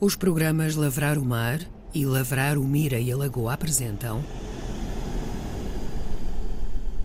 Os 0.00 0.16
programas 0.16 0.74
Lavrar 0.74 1.18
o 1.18 1.24
Mar 1.24 1.60
e 1.94 2.04
Lavrar 2.04 2.58
o 2.58 2.64
Mira 2.64 2.98
e 2.98 3.12
a 3.12 3.16
Lagoa 3.16 3.54
apresentam 3.54 4.24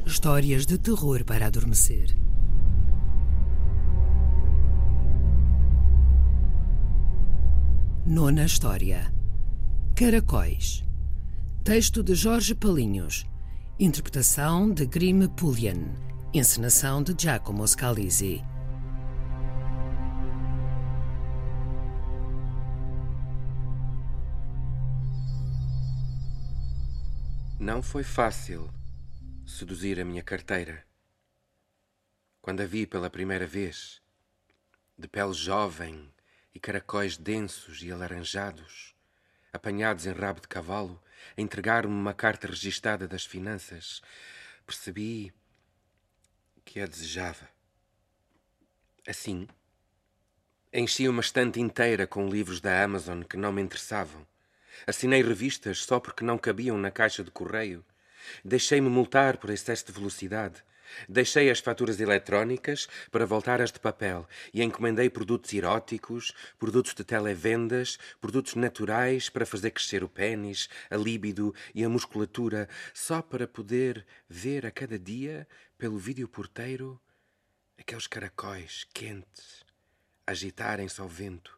Histórias 0.05 0.65
de 0.65 0.77
terror 0.79 1.23
para 1.23 1.45
adormecer. 1.45 2.17
Nona 8.05 8.45
História. 8.45 9.13
Caracóis. 9.95 10.83
Texto 11.63 12.01
de 12.01 12.15
Jorge 12.15 12.55
Palinhos. 12.55 13.23
Interpretação 13.79 14.73
de 14.73 14.87
Grimm 14.87 15.27
Pullian 15.27 15.93
Encenação 16.33 17.01
de 17.01 17.15
Giacomo 17.17 17.67
Scalisi 17.67 18.43
Não 27.69 27.83
foi 27.83 28.01
fácil 28.01 28.67
seduzir 29.45 29.99
a 29.99 30.03
minha 30.03 30.23
carteira. 30.23 30.83
Quando 32.41 32.61
a 32.61 32.65
vi 32.65 32.87
pela 32.87 33.11
primeira 33.11 33.45
vez, 33.45 34.01
de 34.97 35.07
pele 35.07 35.33
jovem 35.33 36.11
e 36.51 36.59
caracóis 36.59 37.15
densos 37.15 37.83
e 37.83 37.91
alaranjados, 37.91 38.95
apanhados 39.53 40.07
em 40.07 40.13
rabo 40.13 40.41
de 40.41 40.47
cavalo, 40.47 40.99
a 41.37 41.41
entregar-me 41.41 41.93
uma 41.93 42.11
carta 42.11 42.47
registada 42.47 43.07
das 43.07 43.23
finanças, 43.23 44.01
percebi 44.65 45.31
que 46.65 46.79
a 46.79 46.87
desejava. 46.87 47.47
Assim, 49.07 49.47
enchi 50.73 51.07
uma 51.07 51.21
estante 51.21 51.59
inteira 51.59 52.07
com 52.07 52.27
livros 52.27 52.59
da 52.59 52.83
Amazon 52.83 53.21
que 53.21 53.37
não 53.37 53.53
me 53.53 53.61
interessavam 53.61 54.25
Assinei 54.87 55.21
revistas 55.21 55.83
só 55.83 55.99
porque 55.99 56.23
não 56.23 56.37
cabiam 56.37 56.77
na 56.77 56.91
caixa 56.91 57.23
de 57.23 57.31
correio. 57.31 57.83
Deixei-me 58.43 58.89
multar 58.89 59.37
por 59.37 59.49
excesso 59.49 59.85
de 59.85 59.91
velocidade. 59.91 60.63
Deixei 61.07 61.51
as 61.51 61.59
faturas 61.59 61.99
eletrónicas 61.99 62.87
para 63.11 63.25
voltar 63.25 63.61
às 63.61 63.71
de 63.71 63.79
papel 63.79 64.27
e 64.53 64.63
encomendei 64.63 65.09
produtos 65.09 65.53
eróticos, 65.53 66.33
produtos 66.57 66.95
de 66.95 67.03
televendas, 67.03 67.99
produtos 68.19 68.55
naturais 68.55 69.29
para 69.29 69.45
fazer 69.45 69.71
crescer 69.71 70.03
o 70.03 70.09
pênis, 70.09 70.67
a 70.89 70.97
líbido 70.97 71.53
e 71.75 71.83
a 71.83 71.89
musculatura, 71.89 72.67
só 72.93 73.21
para 73.21 73.47
poder 73.47 74.05
ver 74.27 74.65
a 74.65 74.71
cada 74.71 74.97
dia, 74.97 75.47
pelo 75.77 75.97
vídeo 75.97 76.27
porteiro, 76.27 76.99
aqueles 77.77 78.07
caracóis 78.07 78.85
quentes 78.91 79.63
agitarem-se 80.29 81.01
ao 81.01 81.07
vento 81.07 81.57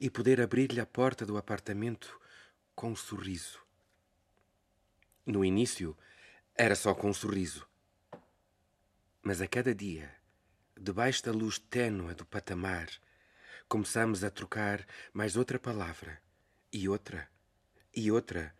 e 0.00 0.08
poder 0.08 0.40
abrir-lhe 0.40 0.80
a 0.80 0.86
porta 0.86 1.26
do 1.26 1.36
apartamento 1.36 2.18
com 2.74 2.90
um 2.90 2.96
sorriso. 2.96 3.60
No 5.24 5.44
início, 5.44 5.96
era 6.54 6.74
só 6.74 6.94
com 6.94 7.10
um 7.10 7.14
sorriso. 7.14 7.66
Mas 9.22 9.40
a 9.40 9.46
cada 9.46 9.74
dia, 9.74 10.12
debaixo 10.76 11.24
da 11.24 11.32
luz 11.32 11.58
ténua 11.58 12.14
do 12.14 12.26
patamar, 12.26 12.88
começamos 13.68 14.24
a 14.24 14.30
trocar 14.30 14.86
mais 15.12 15.36
outra 15.36 15.58
palavra, 15.58 16.20
e 16.72 16.88
outra, 16.88 17.28
e 17.94 18.10
outra. 18.10 18.54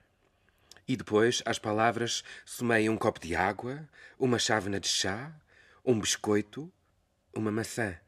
E 0.86 0.96
depois 0.96 1.42
às 1.44 1.58
palavras 1.58 2.22
somei 2.44 2.88
um 2.88 2.96
copo 2.96 3.20
de 3.20 3.34
água, 3.34 3.88
uma 4.18 4.38
chávena 4.38 4.78
de 4.78 4.88
chá, 4.88 5.34
um 5.84 5.98
biscoito, 5.98 6.72
uma 7.34 7.50
maçã. 7.50 7.98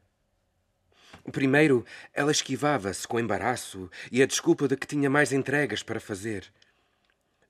Primeiro, 1.31 1.85
ela 2.13 2.31
esquivava-se 2.31 3.07
com 3.07 3.19
embaraço 3.19 3.89
e 4.11 4.21
a 4.21 4.25
desculpa 4.25 4.67
de 4.67 4.75
que 4.75 4.87
tinha 4.87 5.09
mais 5.09 5.31
entregas 5.31 5.83
para 5.83 5.99
fazer. 5.99 6.51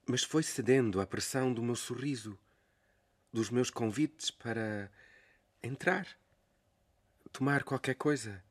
Mas 0.06 0.22
foi 0.22 0.42
cedendo 0.42 1.00
à 1.00 1.06
pressão 1.06 1.52
do 1.52 1.62
meu 1.62 1.76
sorriso, 1.76 2.38
dos 3.32 3.50
meus 3.50 3.70
convites 3.70 4.30
para 4.30 4.90
entrar, 5.62 6.06
tomar 7.32 7.64
qualquer 7.64 7.94
coisa, 7.94 8.42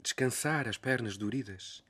descansar 0.00 0.68
as 0.68 0.78
pernas 0.78 1.16
doridas. 1.16 1.84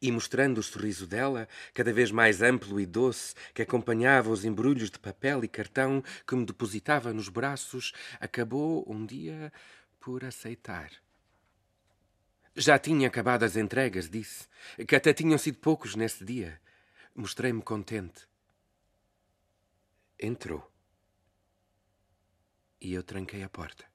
E 0.00 0.10
mostrando 0.12 0.58
o 0.58 0.62
sorriso 0.62 1.06
dela, 1.06 1.48
cada 1.74 1.92
vez 1.92 2.10
mais 2.10 2.42
amplo 2.42 2.80
e 2.80 2.86
doce, 2.86 3.34
que 3.54 3.62
acompanhava 3.62 4.30
os 4.30 4.44
embrulhos 4.44 4.90
de 4.90 4.98
papel 4.98 5.44
e 5.44 5.48
cartão 5.48 6.02
que 6.26 6.36
me 6.36 6.44
depositava 6.44 7.12
nos 7.12 7.28
braços, 7.28 7.92
acabou 8.20 8.84
um 8.88 9.04
dia 9.06 9.52
por 9.98 10.24
aceitar. 10.24 10.90
Já 12.54 12.78
tinha 12.78 13.08
acabado 13.08 13.44
as 13.44 13.56
entregas, 13.56 14.10
disse, 14.10 14.46
que 14.86 14.94
até 14.94 15.14
tinham 15.14 15.38
sido 15.38 15.56
poucos 15.58 15.94
nesse 15.94 16.22
dia. 16.22 16.60
Mostrei-me 17.14 17.62
contente. 17.62 18.28
Entrou. 20.20 20.70
E 22.78 22.92
eu 22.92 23.02
tranquei 23.02 23.42
a 23.42 23.48
porta. 23.48 23.86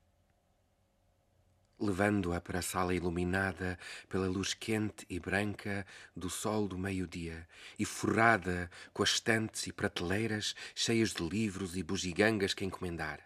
Levando-a 1.79 2.41
para 2.41 2.57
a 2.57 2.63
sala 2.63 2.95
iluminada 2.95 3.77
pela 4.09 4.27
luz 4.27 4.55
quente 4.55 5.05
e 5.07 5.19
branca 5.19 5.85
do 6.15 6.27
sol 6.27 6.67
do 6.67 6.79
meio-dia 6.79 7.47
e 7.77 7.85
forrada 7.85 8.71
com 8.91 9.03
as 9.03 9.09
estantes 9.09 9.67
e 9.67 9.71
prateleiras 9.71 10.55
cheias 10.73 11.13
de 11.13 11.21
livros 11.21 11.77
e 11.77 11.83
bugigangas 11.83 12.55
que 12.55 12.65
encomendara. 12.65 13.23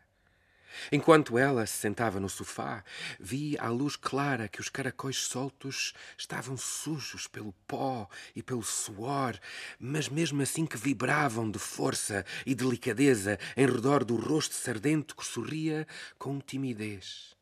Enquanto 0.91 1.37
ela 1.37 1.65
se 1.65 1.77
sentava 1.77 2.19
no 2.19 2.29
sofá, 2.29 2.83
vi 3.19 3.57
à 3.57 3.69
luz 3.69 3.95
clara 3.95 4.47
que 4.47 4.59
os 4.59 4.69
caracóis 4.69 5.17
soltos 5.17 5.93
estavam 6.17 6.57
sujos 6.57 7.27
pelo 7.27 7.53
pó 7.67 8.07
e 8.35 8.41
pelo 8.43 8.63
suor, 8.63 9.39
mas 9.79 10.09
mesmo 10.09 10.41
assim 10.41 10.65
que 10.65 10.77
vibravam 10.77 11.49
de 11.49 11.59
força 11.59 12.25
e 12.45 12.55
delicadeza 12.55 13.39
em 13.55 13.65
redor 13.65 14.03
do 14.03 14.15
rosto 14.15 14.55
sardento 14.55 15.15
que 15.15 15.25
sorria 15.25 15.87
com 16.17 16.39
timidez. 16.39 17.35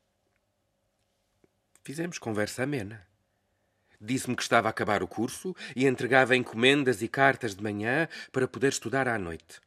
Fizemos 1.83 2.17
conversa 2.17 2.63
amena. 2.63 3.07
Disse-me 4.01 4.35
que 4.35 4.43
estava 4.43 4.69
a 4.69 4.71
acabar 4.71 5.03
o 5.03 5.07
curso 5.07 5.55
e 5.75 5.85
entregava 5.85 6.35
encomendas 6.35 7.01
e 7.01 7.07
cartas 7.07 7.53
de 7.53 7.61
manhã 7.61 8.07
para 8.31 8.47
poder 8.47 8.69
estudar 8.69 9.07
à 9.07 9.19
noite. 9.19 9.59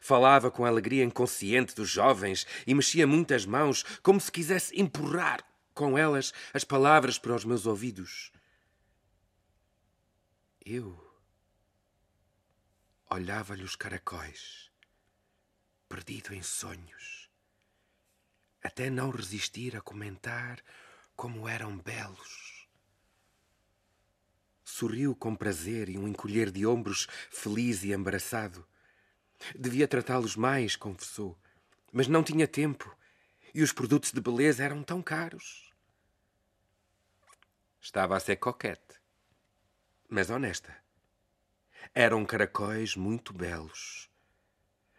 Falava 0.00 0.50
com 0.50 0.64
a 0.64 0.68
alegria 0.68 1.04
inconsciente 1.04 1.74
dos 1.74 1.88
jovens 1.88 2.46
e 2.66 2.74
mexia 2.74 3.06
muitas 3.06 3.46
mãos, 3.46 3.82
como 4.02 4.20
se 4.20 4.30
quisesse 4.30 4.78
empurrar 4.80 5.44
com 5.74 5.96
elas 5.96 6.32
as 6.54 6.64
palavras 6.64 7.18
para 7.18 7.34
os 7.34 7.44
meus 7.44 7.66
ouvidos. 7.66 8.32
Eu 10.64 10.98
olhava-lhe 13.08 13.62
os 13.62 13.76
caracóis, 13.76 14.70
perdido 15.88 16.34
em 16.34 16.42
sonhos, 16.42 17.30
até 18.62 18.90
não 18.90 19.10
resistir 19.10 19.76
a 19.76 19.80
comentar 19.80 20.60
como 21.14 21.48
eram 21.48 21.78
belos. 21.78 22.66
Sorriu 24.64 25.14
com 25.14 25.36
prazer 25.36 25.88
e 25.88 25.96
um 25.96 26.08
encolher 26.08 26.50
de 26.50 26.66
ombros 26.66 27.06
feliz 27.30 27.84
e 27.84 27.92
embaraçado. 27.92 28.66
Devia 29.58 29.86
tratá-los 29.86 30.36
mais, 30.36 30.76
confessou, 30.76 31.38
mas 31.92 32.08
não 32.08 32.22
tinha 32.22 32.48
tempo 32.48 32.96
e 33.56 33.62
os 33.62 33.72
produtos 33.72 34.12
de 34.12 34.20
beleza 34.20 34.62
eram 34.62 34.82
tão 34.82 35.02
caros. 35.02 35.72
Estava 37.80 38.14
a 38.14 38.20
ser 38.20 38.36
coquete, 38.36 39.00
mas 40.10 40.28
honesta. 40.28 40.76
Eram 41.94 42.26
caracóis 42.26 42.94
muito 42.94 43.32
belos. 43.32 44.10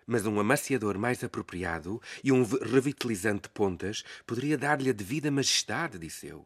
Mas 0.07 0.25
um 0.25 0.39
amaciador 0.39 0.97
mais 0.97 1.23
apropriado 1.23 2.01
e 2.23 2.31
um 2.31 2.43
revitalizante 2.43 3.43
de 3.43 3.49
pontas 3.49 4.03
poderia 4.25 4.57
dar-lhe 4.57 4.89
a 4.89 4.93
devida 4.93 5.29
majestade, 5.29 5.99
disse 5.99 6.25
eu. 6.25 6.43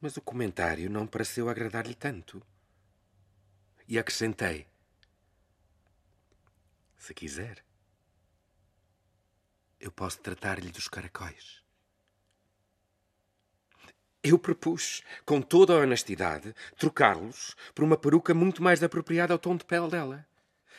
Mas 0.00 0.16
o 0.16 0.22
comentário 0.22 0.88
não 0.88 1.06
pareceu 1.06 1.50
agradar-lhe 1.50 1.94
tanto. 1.94 2.40
E 3.86 3.98
acrescentei: 3.98 4.66
se 7.02 7.12
quiser, 7.12 7.64
eu 9.80 9.90
posso 9.90 10.20
tratar-lhe 10.20 10.70
dos 10.70 10.86
caracóis. 10.86 11.60
Eu 14.22 14.38
propus, 14.38 15.02
com 15.26 15.42
toda 15.42 15.74
a 15.74 15.78
honestidade, 15.78 16.54
trocá-los 16.78 17.56
por 17.74 17.82
uma 17.82 17.96
peruca 17.96 18.32
muito 18.32 18.62
mais 18.62 18.84
apropriada 18.84 19.32
ao 19.32 19.38
tom 19.38 19.56
de 19.56 19.64
pele 19.64 19.88
dela. 19.88 20.24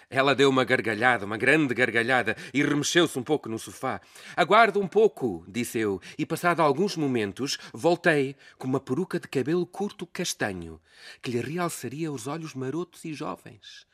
Ela 0.09 0.33
deu 0.33 0.49
uma 0.49 0.63
gargalhada, 0.63 1.25
uma 1.25 1.35
grande 1.35 1.73
gargalhada, 1.73 2.37
e 2.53 2.63
remexeu-se 2.63 3.19
um 3.19 3.23
pouco 3.23 3.49
no 3.49 3.59
sofá. 3.59 3.99
Aguarda 4.33 4.79
um 4.79 4.87
pouco, 4.87 5.43
disse 5.45 5.77
eu, 5.77 6.01
e 6.17 6.25
passado 6.25 6.61
alguns 6.61 6.95
momentos, 6.95 7.57
voltei 7.73 8.37
com 8.57 8.65
uma 8.65 8.79
peruca 8.79 9.19
de 9.19 9.27
cabelo 9.27 9.67
curto 9.67 10.07
castanho, 10.07 10.79
que 11.21 11.31
lhe 11.31 11.41
realçaria 11.41 12.09
os 12.09 12.27
olhos 12.27 12.53
marotos 12.53 13.03
e 13.03 13.13
jovens. 13.13 13.85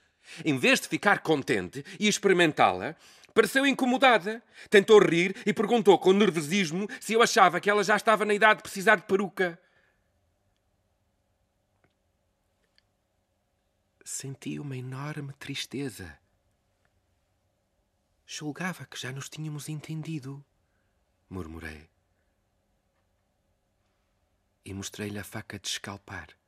Em 0.43 0.57
vez 0.57 0.79
de 0.79 0.87
ficar 0.87 1.19
contente 1.19 1.83
e 1.99 2.07
experimentá-la, 2.07 2.95
pareceu 3.33 3.65
incomodada. 3.65 4.43
Tentou 4.69 4.99
rir 4.99 5.35
e 5.45 5.53
perguntou 5.53 5.97
com 5.97 6.13
nervosismo 6.13 6.87
se 6.99 7.13
eu 7.13 7.21
achava 7.21 7.59
que 7.59 7.69
ela 7.69 7.83
já 7.83 7.95
estava 7.95 8.25
na 8.25 8.33
idade 8.33 8.57
de 8.57 8.63
precisar 8.63 8.95
de 8.95 9.03
peruca. 9.03 9.59
Senti 14.03 14.59
uma 14.59 14.75
enorme 14.75 15.33
tristeza. 15.33 16.17
Julgava 18.25 18.85
que 18.85 18.99
já 18.99 19.11
nos 19.11 19.29
tínhamos 19.29 19.69
entendido, 19.69 20.43
murmurei. 21.29 21.89
E 24.65 24.73
mostrei-lhe 24.73 25.17
a 25.17 25.23
faca 25.23 25.57
de 25.59 25.67
escalpar. 25.67 26.38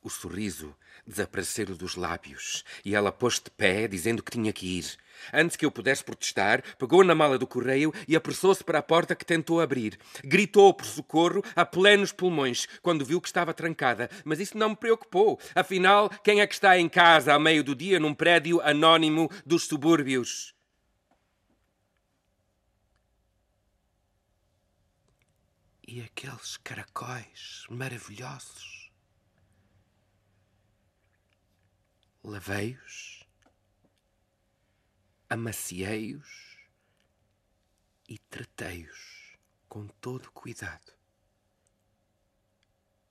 O 0.00 0.08
sorriso 0.08 0.76
desapareceu 1.04 1.66
dos 1.66 1.96
lábios 1.96 2.64
e 2.84 2.94
ela 2.94 3.10
pôs 3.10 3.34
de 3.40 3.50
pé, 3.50 3.88
dizendo 3.88 4.22
que 4.22 4.30
tinha 4.30 4.52
que 4.52 4.78
ir. 4.78 4.96
Antes 5.32 5.56
que 5.56 5.66
eu 5.66 5.72
pudesse 5.72 6.04
protestar, 6.04 6.62
pegou 6.78 7.02
na 7.02 7.14
mala 7.14 7.36
do 7.36 7.46
correio 7.46 7.92
e 8.06 8.14
apressou-se 8.14 8.62
para 8.62 8.78
a 8.78 8.82
porta 8.82 9.16
que 9.16 9.24
tentou 9.24 9.60
abrir. 9.60 9.98
Gritou 10.22 10.72
por 10.72 10.86
socorro 10.86 11.42
a 11.56 11.66
plenos 11.66 12.12
pulmões 12.12 12.66
quando 12.80 13.04
viu 13.04 13.20
que 13.20 13.26
estava 13.26 13.52
trancada, 13.52 14.08
mas 14.24 14.38
isso 14.38 14.56
não 14.56 14.70
me 14.70 14.76
preocupou. 14.76 15.40
Afinal, 15.52 16.08
quem 16.22 16.40
é 16.40 16.46
que 16.46 16.54
está 16.54 16.78
em 16.78 16.88
casa 16.88 17.34
a 17.34 17.38
meio 17.38 17.64
do 17.64 17.74
dia 17.74 17.98
num 17.98 18.14
prédio 18.14 18.60
anónimo 18.60 19.28
dos 19.44 19.64
subúrbios? 19.64 20.54
E 25.88 26.02
aqueles 26.02 26.58
caracóis 26.58 27.64
maravilhosos 27.70 28.77
lavei-os, 32.28 33.24
amaciei-os 35.28 36.58
e 38.08 38.18
tratei-os 38.18 39.36
com 39.68 39.86
todo 39.86 40.30
cuidado. 40.32 40.92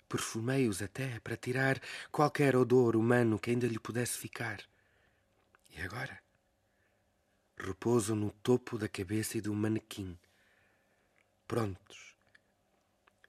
Perfumei-os 0.07 0.81
até 0.81 1.19
para 1.19 1.35
tirar 1.35 1.81
qualquer 2.11 2.55
odor 2.55 2.95
humano 2.95 3.39
que 3.39 3.49
ainda 3.49 3.67
lhe 3.67 3.79
pudesse 3.79 4.17
ficar. 4.17 4.61
E 5.69 5.81
agora? 5.81 6.21
Repouso 7.57 8.15
no 8.15 8.31
topo 8.31 8.77
da 8.77 8.87
cabeça 8.87 9.37
e 9.37 9.41
do 9.41 9.53
manequim, 9.53 10.17
prontos 11.47 12.15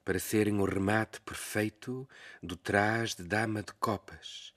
para 0.04 0.18
serem 0.18 0.58
o 0.58 0.64
remate 0.64 1.20
perfeito 1.20 2.08
do 2.42 2.56
trás 2.56 3.14
de 3.14 3.24
dama 3.24 3.62
de 3.62 3.74
copas 3.74 4.54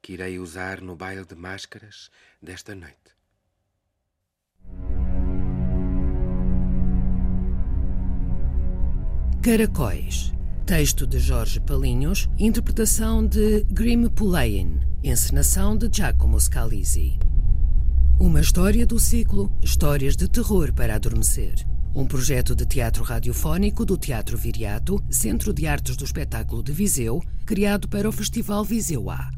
que 0.00 0.14
irei 0.14 0.38
usar 0.38 0.80
no 0.80 0.96
baile 0.96 1.24
de 1.24 1.34
máscaras 1.34 2.10
desta 2.42 2.74
noite. 2.74 3.18
Caracóis. 9.42 10.32
Texto 10.66 11.06
de 11.06 11.18
Jorge 11.18 11.60
Palinhos, 11.60 12.28
interpretação 12.38 13.26
de 13.26 13.64
Grim 13.70 14.06
Pulein, 14.10 14.80
encenação 15.02 15.74
de 15.74 15.88
Giacomo 15.90 16.38
Scalisi. 16.38 17.18
Uma 18.20 18.40
história 18.42 18.84
do 18.84 18.98
ciclo 18.98 19.50
Histórias 19.62 20.14
de 20.14 20.28
Terror 20.28 20.74
para 20.74 20.96
Adormecer. 20.96 21.54
Um 21.94 22.04
projeto 22.04 22.54
de 22.54 22.66
teatro 22.66 23.02
radiofónico 23.02 23.86
do 23.86 23.96
Teatro 23.96 24.36
Viriato, 24.36 25.02
Centro 25.08 25.54
de 25.54 25.66
Artes 25.66 25.96
do 25.96 26.04
Espetáculo 26.04 26.62
de 26.62 26.72
Viseu, 26.72 27.22
criado 27.46 27.88
para 27.88 28.06
o 28.08 28.12
Festival 28.12 28.62
Viseu 28.62 29.08
A. 29.08 29.30